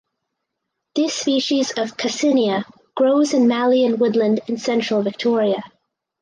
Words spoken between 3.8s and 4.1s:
and